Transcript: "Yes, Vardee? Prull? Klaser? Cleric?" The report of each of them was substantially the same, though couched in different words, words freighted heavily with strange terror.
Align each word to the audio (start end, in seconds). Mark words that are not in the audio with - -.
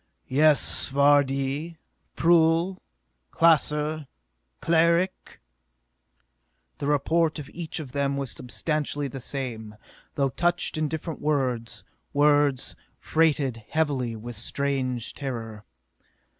"Yes, 0.27 0.87
Vardee? 0.89 1.77
Prull? 2.15 2.81
Klaser? 3.29 4.07
Cleric?" 4.59 5.39
The 6.79 6.87
report 6.87 7.37
of 7.37 7.47
each 7.53 7.79
of 7.79 7.91
them 7.91 8.17
was 8.17 8.31
substantially 8.31 9.07
the 9.07 9.19
same, 9.19 9.75
though 10.15 10.31
couched 10.31 10.75
in 10.75 10.87
different 10.87 11.21
words, 11.21 11.83
words 12.13 12.75
freighted 12.99 13.57
heavily 13.69 14.15
with 14.15 14.35
strange 14.35 15.13
terror. 15.13 15.65